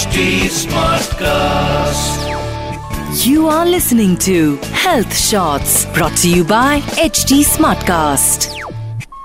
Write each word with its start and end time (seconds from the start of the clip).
HD 0.00 0.20
Smartcast. 0.56 2.20
You 3.22 3.48
are 3.48 3.66
listening 3.66 4.12
to 4.26 4.56
Health 4.82 5.16
Shots 5.22 5.72
brought 5.96 6.16
to 6.18 6.30
you 6.30 6.44
by 6.52 6.80
HT 7.04 7.38
Smartcast. 7.48 8.46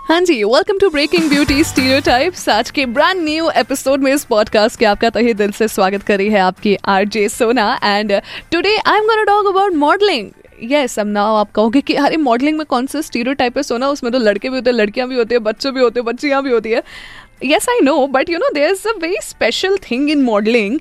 हाँ 0.08 0.20
जी 0.22 0.44
welcome 0.44 0.78
to 0.78 0.90
breaking 0.90 1.30
beauty 1.30 1.64
stereotypes 1.64 2.48
आज 2.50 2.72
के 2.72 2.86
brand 2.98 3.24
new 3.24 3.50
episode 3.56 4.04
में 4.04 4.14
इस 4.14 4.26
podcast 4.26 4.80
के 4.80 4.86
आपका 4.86 5.10
तहे 5.10 5.34
दिल 5.34 5.52
से 5.52 5.68
स्वागत 5.68 6.04
करी 6.04 6.30
है 6.30 6.40
आपकी 6.40 6.76
RJ 6.96 7.28
Sona 7.30 7.74
and 7.84 8.12
today 8.52 8.76
I 8.78 8.98
am 8.98 9.06
gonna 9.06 9.24
talk 9.24 9.48
about 9.48 9.74
modelling 9.86 10.30
yes 10.72 11.00
अब 11.00 11.08
नाउ 11.08 11.36
आप 11.36 11.52
कहोगे 11.52 11.82
कि 11.82 11.94
अरे 11.94 12.18
मॉडलिंग 12.18 12.58
में 12.58 12.66
कौन 12.66 12.86
सा 12.88 13.02
स्टीरियोटाइप 13.02 13.58
है 13.58 13.64
सोना 13.64 13.90
उसमें 13.90 14.12
तो 14.14 14.20
लड़के 14.20 14.50
भी 14.50 14.56
होते 14.56 14.70
हैं 14.70 14.78
लड़कियाँ 14.78 15.08
भी 15.10 15.16
होती 15.16 15.36
है 15.36 15.40
बच्चे 15.48 15.72
भी 15.72 15.82
होते 15.82 16.00
हैं 16.00 16.06
बच्चियाँ 16.06 16.42
भी 16.44 16.52
होती 16.52 16.72
है। 16.72 16.84
Yes 17.42 17.68
I 17.70 17.80
know 17.84 18.06
but 18.08 18.30
you 18.30 18.38
know 18.40 18.50
there 18.54 18.70
is 18.70 18.88
a 18.88 18.92
very 19.02 19.16
special 19.24 19.76
thing 19.84 20.10
in 20.10 20.22
modelling 20.24 20.78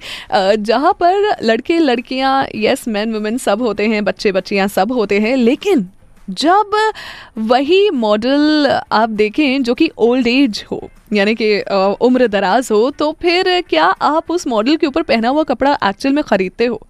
जहाँ 0.60 0.92
पर 1.00 1.34
लड़के 1.42 1.78
लड़कियाँ 1.78 2.46
यस 2.54 2.86
मैन 2.88 3.12
वुमेन 3.14 3.38
सब 3.38 3.62
होते 3.62 3.86
हैं, 3.88 4.04
बच्चे 4.04 4.32
बच्चियाँ 4.32 4.68
सब 4.68 4.92
होते 4.92 5.18
हैं, 5.20 5.36
लेकिन 5.36 5.88
जब 6.30 6.70
वही 7.48 7.88
मॉडल 7.92 8.66
आप 8.92 9.08
देखें 9.10 9.62
जो 9.62 9.74
कि 9.74 9.90
ओल्ड 9.98 10.26
एज 10.26 10.64
हो, 10.70 10.88
यानी 11.12 11.34
कि 11.34 11.60
उम्र 12.02 12.26
दराज 12.28 12.68
हो 12.72 12.90
तो 12.90 13.10
फिर 13.22 13.60
क्या 13.68 13.84
आप 13.84 14.30
उस 14.30 14.46
मॉडल 14.46 14.76
के 14.76 14.86
ऊपर 14.86 15.02
पहना 15.02 15.28
हुआ 15.28 15.42
कपड़ा 15.44 15.76
एक्चुअल 15.84 16.14
में 16.14 16.22
ख़रीदते 16.24 16.66
हो? 16.66 16.80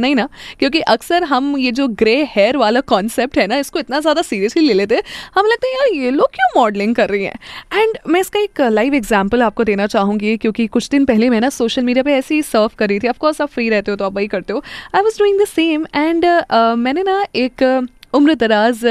नहीं 0.00 0.14
ना 0.14 0.28
क्योंकि 0.58 0.80
अक्सर 0.80 1.24
हम 1.24 1.56
ये 1.58 1.70
जो 1.72 1.88
ग्रे 2.00 2.16
हेयर 2.30 2.56
वाला 2.56 2.80
कॉन्सेप्ट 2.86 3.38
है 3.38 3.46
ना 3.46 3.56
इसको 3.56 3.78
इतना 3.78 4.00
ज़्यादा 4.00 4.22
सीरियसली 4.22 4.62
ले 4.62 4.74
लेते 4.74 5.02
हम 5.34 5.46
लगते 5.46 5.66
हैं 5.66 5.74
यार 5.74 5.94
ये 5.94 6.10
लोग 6.10 6.30
क्यों 6.34 6.48
मॉडलिंग 6.56 6.94
कर 6.94 7.08
रही 7.10 7.24
हैं? 7.24 7.38
एंड 7.74 7.98
मैं 8.08 8.20
इसका 8.20 8.40
एक 8.40 8.60
लाइव 8.62 8.94
एग्ज़ाम्पल 8.94 9.42
आपको 9.42 9.64
देना 9.64 9.86
चाहूँगी 9.86 10.36
क्योंकि 10.36 10.66
कुछ 10.68 10.88
दिन 10.90 11.04
पहले 11.04 11.30
मैं 11.30 11.40
ना 11.40 11.48
सोशल 11.50 11.82
मीडिया 11.82 12.02
पर 12.02 12.10
ऐसे 12.10 12.34
ही 12.34 12.42
सर्व 12.42 12.70
कर 12.78 12.88
रही 12.88 12.98
थी। 13.00 13.08
ऑफकोर्स 13.08 13.40
आप 13.40 13.48
फ्री 13.48 13.68
रहते 13.68 13.90
हो 13.90 13.96
तो 13.96 14.04
आप 14.04 14.14
वही 14.14 14.26
करते 14.28 14.52
हो। 14.52 14.62
I 14.94 15.02
was 15.02 15.18
doing 15.18 15.40
the 15.40 15.44
same 15.46 15.86
and 15.94 16.24
मैंने 16.78 17.02
ना 17.02 17.24
एक 17.36 17.62
अ, 17.62 17.80
उम्र 18.14 18.34
दराज 18.36 18.84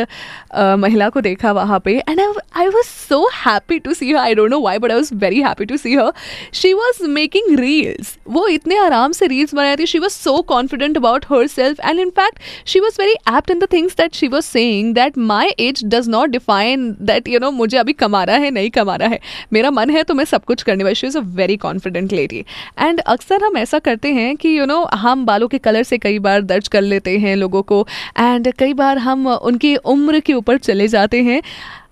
महिला 0.80 1.10
को 1.10 1.22
देखा 1.22 1.52
वहाँ 1.52 1.80
पे। 1.80 1.98
And 2.00 2.20
I 2.20 2.68
was 2.68 2.88
so 2.88 3.20
happy 3.36 3.80
to 3.80 3.94
see 3.94 4.12
her 4.12 4.18
I 4.18 4.36
don't 4.36 4.52
know 4.52 4.60
why 4.62 4.78
but 4.78 4.92
I 4.92 4.98
was 4.98 5.14
very 5.16 5.42
happy 5.42 5.66
to 5.66 5.78
see 5.78 5.96
her 5.96 6.12
she 6.54 6.74
was 6.74 7.04
making 7.10 7.60
reels 7.60 8.18
वो 8.30 8.48
इतने 8.48 8.78
आराम 8.78 9.12
से 9.12 9.28
रील्स 9.28 9.54
बना 9.54 9.64
रही 9.64 9.76
थी। 9.76 9.86
She 9.88 10.00
was 10.00 10.14
so 10.14 10.42
confident 10.50 10.98
about 10.98 11.26
herself 11.48 11.80
and 11.80 12.00
in 12.00 12.10
fact 12.20 12.40
she 12.68 12.80
was 12.80 13.02
very 13.02 13.14
apt 13.38 13.52
in 13.52 13.60
the 13.60 13.68
things 13.74 13.96
that 13.98 14.16
she 14.16 14.28
was 14.28 14.46
saying 14.46 14.94
that 14.96 15.18
my 15.18 15.54
age 15.60 15.84
does 15.86 16.10
not 16.10 16.30
define 16.30 16.90
that 17.02 17.28
you 17.28 17.40
know 17.40 17.52
मुझे 17.52 17.78
अभी 17.78 17.94
कमाना 17.96 18.34
है 18.36 18.52
नहीं 18.52 18.70
कमाना 18.72 19.08
है। 19.08 19.20
मेरा 19.54 19.72
मन 19.72 19.90
है 19.90 20.04
तो 20.04 20.14
मैं 20.14 20.26
सब 20.26 20.44
कुछ 20.46 20.64
करने 20.64 20.84
वाली। 20.84 20.96
She 20.96 21.08
is 21.08 21.18
a 21.18 21.22
very 21.36 21.58
confident 21.58 22.14
lady 22.14 22.44
and 22.80 23.00
अक्सर 23.00 23.44
हम 23.44 23.58
ऐसा 23.58 23.80
करते 23.80 24.14
हैं 24.14 24.36
कि 24.36 24.50
यू 24.50 24.62
you 24.62 24.68
नो 24.68 24.76
know, 24.76 24.94
हम 24.96 25.26
बालों 25.26 25.48
के 25.48 25.58
कलर 25.60 25.84
से 25.84 25.98
कई 25.98 26.20
बार 26.20 26.42
दर्ज 26.44 26.68
कर 26.68 26.82
लेते 26.82 27.18
हैं 27.20 27.36
लोगों 27.36 27.62
को। 27.64 27.86
एंड 28.20 28.52
कई 28.60 28.74
बार 28.74 28.98
हम 28.98 29.13
उनकी 29.14 29.76
उम्र 29.76 30.20
के 30.20 30.34
ऊपर 30.34 30.58
चले 30.58 30.88
जाते 30.88 31.22
हैं। 31.24 31.42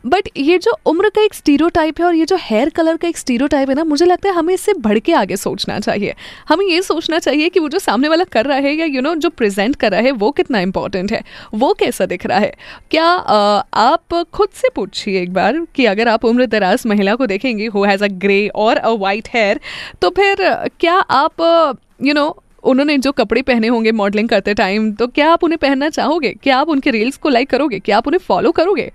बट 0.06 0.28
ये 0.38 0.58
जो 0.58 0.72
उम्र 0.86 1.10
का 1.10 1.22
एक 1.22 1.34
स्टीरियोटाइप 1.34 2.00
है 2.00 2.06
और 2.06 2.16
ये 2.16 2.26
जो 2.26 2.38
हेयर 2.42 2.70
कलर 2.70 2.98
का 2.98 3.08
एक 3.08 3.18
स्टीरियोटाइप 3.18 3.70
है 3.70 3.76
ना 3.76 3.84
मुझे 3.84 4.06
लगता 4.06 4.30
है 4.30 4.36
हमें 4.36 4.54
इससे 4.54 4.74
बढ़ 4.74 5.00
के 5.00 5.14
आगे 5.14 5.36
सोचना 5.36 5.80
चाहिए। 5.80 6.14
हमें 6.50 6.66
ये 6.66 6.82
सोचना 6.82 7.20
चाहिए 7.20 7.50
कि 7.50 7.60
वो 7.60 7.70
जो 7.70 7.80
सामने 7.80 8.08
वाला 8.08 8.24
कर 8.24 8.46
रहा 8.46 8.58
है 8.58 8.74
या 8.76 8.86
यू 8.86 8.94
you 8.94 9.04
नो 9.04 9.10
know, 9.10 9.22
जो 9.22 9.30
प्रेजेंट 9.30 9.76
कर 9.76 9.92
रहा 9.92 10.02
है 10.02 10.12
वो 10.12 10.32
कितना 10.32 10.60
इंपॉर्टेंट 10.60 11.12
है? 11.12 11.22
वो 11.54 11.74
कैसा 11.74 12.06
दिख 12.06 12.26
रहा 12.26 12.40
है? 12.40 12.54
क्या 12.92 13.08
अ, 13.08 13.64
आप 13.74 14.24
खुद 14.34 14.50
से 14.54 14.70
पूछिए 14.76 15.22
एक 15.22 15.34
बार 15.34 15.66
कि 15.76 15.86
अगर 15.86 16.08
आप 16.08 16.26
उम्र 16.26 16.46
दराज 16.46 16.84
महिला 16.88 17.16
को 17.16 17.26
देखेंगे 17.28 17.68
हु 17.68 17.84
हैज़ 17.84 18.04
अ 18.04 18.08
ग्रे 18.08 18.48
और 18.48 18.78
अ 18.78 18.90
वाइट 18.90 19.28
हेयर 19.34 19.60
तो 20.02 20.10
फिर 20.10 20.36
क्या 20.80 20.96
आप 20.96 21.78
यू 22.04 22.14
नो 22.14 22.30
उन्होंने 22.64 22.98
जो 22.98 23.12
कपड़े 23.12 23.42
पहने 23.42 23.68
होंगे 23.68 23.92
मॉडलिंग 23.94 24.30
करते 24.30 24.54
टाइम 24.54 24.92
तो 24.92 25.08
क्या 25.08 25.32
आप 25.32 25.44
उन्हें 25.44 25.58
पहनना 25.58 25.90
चाहोगे? 25.90 26.34
क्या 26.34 26.58
आप 26.58 26.70
उनके 26.70 26.92
रील्स 26.92 27.18
को 27.18 27.30
लाइक 27.30 27.50
करोगे? 27.50 27.80
क्या 27.80 27.98
आप 27.98 28.08
उन्हें 28.08 28.20
फॉलो 28.20 28.52
करोगे? 28.52 28.92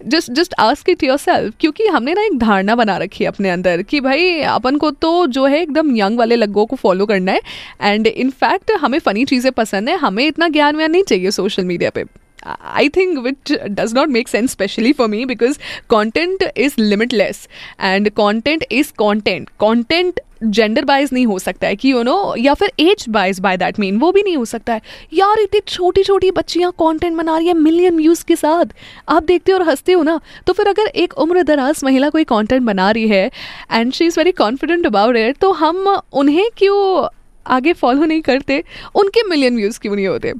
Just 0.00 0.30
just 0.32 0.54
ask 0.58 0.88
it 0.88 1.02
yourself 1.16 1.54
क्योंकि 1.60 1.86
हमने 1.86 2.14
ना 2.14 2.22
एक 2.22 2.38
धारणा 2.38 2.74
बना 2.74 2.96
रखी 2.96 3.24
है 3.24 3.28
अपने 3.28 3.50
अंदर 3.50 3.82
कि 3.82 4.00
भाई, 4.00 4.40
अपन 4.40 4.76
को 4.76 4.90
तो 4.90 5.26
जो 5.26 5.44
है 5.46 5.60
एकदम 5.62 5.96
यंग 5.96 6.18
वाले 6.18 6.36
लोगों 6.36 6.64
को 6.66 6.76
फॉलो 6.76 7.06
करना 7.06 7.32
है 7.32 7.40
एंड 7.82 8.06
इनफैक्ट 8.06 8.72
हमें 8.80 8.98
फ़नी 8.98 9.24
चीज़ें 9.24 9.52
पसंद 9.52 9.88
है, 9.88 9.96
हमें 9.96 10.26
इतना 10.26 10.48
ज्ञान 10.48 10.76
व्यान 10.76 10.92
नहीं 10.92 11.02
चाहिए 11.02 11.30
सोशल 11.30 11.64
मीडिया 11.64 11.90
पे। 11.90 12.04
I 12.42 12.88
think 12.88 13.22
which 13.24 13.52
does 13.74 13.92
not 13.92 14.08
make 14.08 14.28
sense, 14.28 14.52
especially 14.52 14.92
for 14.92 15.08
me, 15.08 15.24
because 15.26 15.58
content 15.88 16.44
is 16.56 16.76
limitless 16.78 17.46
and 17.78 18.14
content 18.16 18.64
is 18.70 18.92
content. 19.02 19.56
Content 19.60 20.20
gender 20.44 20.84
bias 20.84 21.12
नहीं 21.12 21.26
हो 21.26 21.38
सकता 21.38 21.66
है 21.66 21.76
कि 21.76 21.90
यू 21.92 22.02
नो 22.02 22.34
या 22.38 22.54
फिर 22.54 22.72
age 22.80 23.04
bias 23.08 23.38
by 23.40 23.56
that 23.56 23.78
mean 23.80 23.98
वो 23.98 24.10
भी 24.12 24.22
नहीं 24.22 24.36
हो 24.36 24.44
सकता 24.44 24.74
है। 24.74 24.80
यार 25.12 25.40
इतनी 25.40 25.60
छोटी 25.68 26.02
छोटी 26.02 26.30
बच्चियाँ 26.30 26.70
कंटेंट 26.82 27.16
बना 27.16 27.36
रही 27.36 27.46
है 27.46 27.54
मिलियन 27.54 27.96
व्यूज़ 27.96 28.24
के 28.28 28.36
साथ। 28.36 28.74
आप 29.08 29.22
देखते 29.24 29.52
हो 29.52 29.58
और 29.58 29.68
हँसते 29.68 29.92
हो 29.92 30.02
ना 30.02 30.20
तो 30.46 30.52
फिर 30.52 30.68
अगर 30.68 30.86
एक 30.86 31.18
उम्र 31.18 31.42
दराज 31.42 31.80
महिला 31.84 32.08
कोई 32.10 32.24
कंटेंट 32.24 32.62
बना 32.62 32.90
रही 32.90 33.08
है 33.08 33.30
and 33.72 33.92
she 33.92 34.06
is 34.06 34.18
very 34.20 34.32
confident 34.32 34.86
about 34.86 35.16
it 35.16 35.36
तो 35.40 35.52
हम 35.52 35.86
उन्हें 36.12 36.48
क्यों 36.56 37.06
आगे 37.46 37.72
फॉलो 37.72 38.04
नहीं 38.04 38.22
करते? 38.22 38.62
उनके 38.94 39.28
मिलियन 39.28 39.56
व्यूज़ 39.56 39.80
क्यों 39.80 39.96
नहीं 39.96 40.06
होते? 40.06 40.32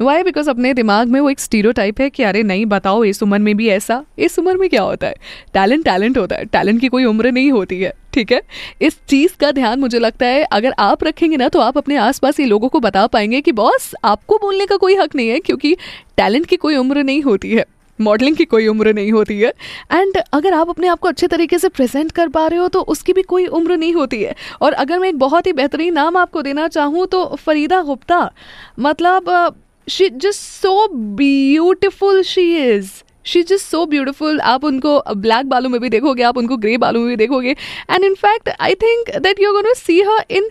वाई 0.00 0.22
बिकॉज़ 0.22 0.48
अपने 0.50 0.72
दिमाग 0.74 1.08
में 1.08 1.18
वो 1.20 1.30
एक 1.30 1.40
स्टीरो 1.40 1.72
टाइप 1.72 2.00
है 2.00 2.08
कि 2.10 2.22
अरे 2.22 2.42
नहीं, 2.42 2.64
बताओ, 2.66 3.02
इस 3.04 3.22
उम्र 3.22 3.38
में 3.38 3.56
भी 3.56 3.68
ऐसा। 3.68 4.02
इस 4.18 4.38
उम्र 4.38 4.56
में 4.56 4.68
क्या 4.68 4.82
होता 4.82 5.06
है? 5.06 5.14
टैलेंट 5.54 5.84
टैलेंट 5.84 6.18
होता 6.18 6.36
है। 6.36 6.44
टैलेंट 6.44 6.80
की 6.80 6.88
कोई 6.88 7.04
उम्र 7.04 7.30
नहीं 7.30 7.50
होती 7.52 7.80
है, 7.80 7.92
ठीक 8.14 8.32
है? 8.32 8.40
इस 8.82 8.98
चीज़ 9.08 9.36
का 9.40 9.50
ध्यान 9.50 9.80
मुझे 9.80 9.98
लगता 9.98 10.26
है, 10.26 10.42
अगर 10.42 10.74
आप 10.78 11.04
रखेंगे 11.04 11.36
ना 11.36 11.48
तो 11.48 11.60
आप 11.60 11.78
अपने 11.78 11.96
आसपास 11.96 12.40
ये 12.40 12.46
लोगों 12.46 12.68
को 12.68 12.80
बता 12.80 13.06
पाएँगे 13.06 13.40
कि, 13.40 13.52
बॉस, 13.52 13.94
आपको 14.04 14.38
बोलने 14.38 14.66
का 14.66 14.76
कोई 14.76 14.96
हक 14.96 15.14
नहीं 15.14 15.28
है, 15.28 15.38
क्योंकि 15.38 15.76
टैलेंट 16.16 16.46
की 16.46 16.56
कोई 16.56 16.76
उम्र 16.76 17.02
नहीं 17.02 17.22
होती 17.22 17.54
है। 17.54 17.64
मॉडलिंग 17.98 18.36
की 18.36 18.44
कोई 18.44 18.66
उम्र 18.66 18.92
नहीं 18.92 19.10
होती 19.12 19.38
है। 19.40 19.52
एंड 19.92 20.16
अगर 20.32 20.54
आप 20.54 20.68
अपने 20.68 20.86
आप 20.86 20.98
को 20.98 21.08
अच्छे 21.08 21.26
तरीके 21.26 21.58
से 21.58 21.68
प्रेजेंट 21.68 22.12
कर 22.12 22.28
पा 22.28 22.46
रहे 22.46 22.58
हो 22.58 22.68
तो 22.68 22.80
उसकी 22.80 23.12
भी 23.12 23.22
कोई 23.22 23.46
उम्र 23.48 23.76
नहीं 23.76 23.92
होती 23.94 24.22
है। 24.22 24.34
और 24.62 24.72
अगर 24.72 24.98
मैं 24.98 25.08
एक 25.08 25.18
बहुत 25.18 25.46
ही 25.46 25.52
बेहतरीन 25.52 25.94
नाम 25.94 26.16
आपको 26.16 26.42
देना 26.42 26.66
चाहूँ 26.68 27.06
तो 27.06 27.24
फरीदा 27.36 27.80
गुप्ता। 27.82 28.30
मतलब 28.78 29.54
she 29.88 30.08
just 30.10 30.40
so 30.40 30.88
beautiful 31.16 32.22
she 32.22 32.44
is 32.58 32.90
she 33.24 33.42
just 33.42 33.66
so 33.66 33.84
beautiful 33.86 34.40
आप 34.40 34.64
उनको 34.64 35.00
ब्लैक 35.16 35.46
बालों 35.46 35.70
में 35.70 35.80
भी 35.80 35.88
देखोगे, 35.88 36.22
आप 36.22 36.38
उनको 36.38 36.56
ग्रे 36.56 36.76
बालों 36.76 37.00
में 37.00 37.08
भी 37.08 37.16
देखोगे. 37.16 37.50
And 37.90 38.04
in fact 38.04 38.48
I 38.50 38.74
think 38.74 39.16
that 39.22 39.40
you 39.40 39.52
gonna 39.52 39.72
see 39.76 40.00
her 40.00 40.24
in 40.30 40.48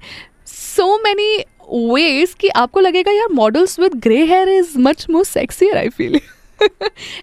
so 0.47 0.97
many 1.03 1.37
ways 1.93 2.33
कि 2.39 2.47
आपको 2.49 2.79
लगेगा, 2.79 3.11
यार 3.11 3.33
models 3.33 3.79
with 3.79 3.93
grey 4.03 4.23
hair 4.25 4.49
is 4.49 4.77
much 4.79 5.05
more 5.09 5.25
sexier 5.25 5.77
I 5.77 5.89
feel 5.89 6.19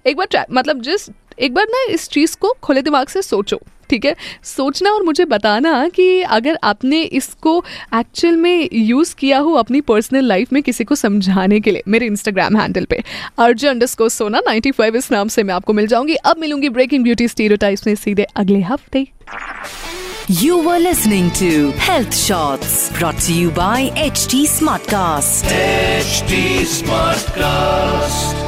एक 0.07 0.17
बार 0.17 0.47
मतलब 0.51 0.83
जस्ट 0.83 1.11
एक 1.39 1.55
बार 1.55 1.67
ना 1.71 1.85
इस 1.93 2.09
चीज़ 2.09 2.37
को 2.41 2.55
खुले 2.63 2.83
दिमाग 2.83 3.09
से 3.09 3.23
सोचो 3.23 3.61
ठीक 3.91 4.05
है 4.05 4.15
सोचना 4.45 4.91
और 4.91 5.03
मुझे 5.03 5.25
बताना 5.25 5.89
कि 5.89 6.21
अगर 6.23 6.59
आपने 6.65 7.03
इसको 7.21 7.63
एक्चुअल 7.95 8.37
में 8.37 8.69
यूज़ 8.73 9.15
किया 9.19 9.39
हो 9.39 9.53
अपनी 9.55 9.81
पर्सनल 9.81 10.25
लाइफ 10.25 10.53
में 10.53 10.63
किसी 10.63 10.85
को 10.85 10.95
समझाने 10.95 11.61
के 11.61 11.71
लिए 11.71 11.83
मेरे 11.89 12.07
इंस्टाग्राम 12.07 12.57
हैंडल 12.57 12.85
पे 12.85 13.03
अर्जु 13.39 13.69
अंडरस्कोर 13.69 14.09
सोना 14.09 14.41
95 14.49 14.97
इस 14.97 15.11
नाम 15.13 15.29
से 15.29 15.43
मैं 15.43 15.55
आपको 15.55 15.73
मिल 15.73 15.87
जाऊँगी 15.87 16.15
अब 16.25 16.39
मिलूँगी 16.39 16.69
ब्रेकिंग 16.71 17.05
ब्यूटी 17.05 17.29
स्टीरियोटाइप्स 17.29 17.87
में 17.87 17.95
सीधे 17.95 18.27
अगले 18.37 18.61
हफ़्ते 18.63 19.07
You 20.31 20.57
were 20.59 20.79
listening 20.79 21.29
to 21.33 21.51
Health 21.83 22.15
Shots 22.15 22.75
brought 22.93 23.21
to 23.21 23.33
you 23.35 23.53
by 23.53 23.79
HT 24.07 24.43
Smartcast. 24.49 25.55
Smartcast. 26.75 28.48